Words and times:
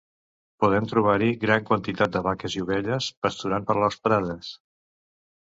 Podem 0.63 0.87
trobar-hi 0.93 1.27
gran 1.43 1.67
quantitat 1.67 2.15
de 2.15 2.23
vaques 2.29 2.57
i 2.57 2.63
ovelles, 2.65 3.11
pasturant 3.27 3.69
per 3.69 3.79
les 3.85 4.03
prades. 4.09 4.51